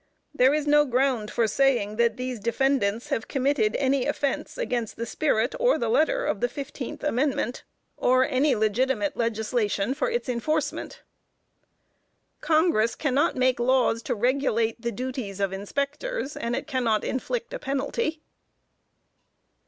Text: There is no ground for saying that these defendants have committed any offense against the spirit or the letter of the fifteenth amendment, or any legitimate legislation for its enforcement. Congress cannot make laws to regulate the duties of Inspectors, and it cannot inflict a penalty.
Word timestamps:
There 0.33 0.51
is 0.51 0.65
no 0.65 0.83
ground 0.83 1.29
for 1.29 1.45
saying 1.45 1.97
that 1.97 2.17
these 2.17 2.39
defendants 2.39 3.09
have 3.09 3.27
committed 3.27 3.75
any 3.75 4.07
offense 4.07 4.57
against 4.57 4.95
the 4.95 5.05
spirit 5.05 5.53
or 5.59 5.77
the 5.77 5.89
letter 5.89 6.25
of 6.25 6.39
the 6.41 6.49
fifteenth 6.49 7.03
amendment, 7.03 7.61
or 7.97 8.27
any 8.27 8.55
legitimate 8.55 9.15
legislation 9.15 9.93
for 9.93 10.09
its 10.09 10.27
enforcement. 10.27 11.03
Congress 12.41 12.95
cannot 12.95 13.35
make 13.35 13.59
laws 13.59 14.01
to 14.01 14.15
regulate 14.15 14.81
the 14.81 14.91
duties 14.91 15.39
of 15.39 15.53
Inspectors, 15.53 16.35
and 16.35 16.55
it 16.55 16.65
cannot 16.65 17.03
inflict 17.03 17.53
a 17.53 17.59
penalty. 17.59 18.23